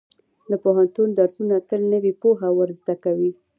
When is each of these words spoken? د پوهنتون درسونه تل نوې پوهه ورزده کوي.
د 0.49 0.51
پوهنتون 0.63 1.09
درسونه 1.19 1.55
تل 1.69 1.81
نوې 1.93 2.11
پوهه 2.21 2.49
ورزده 2.59 2.95
کوي. 3.03 3.31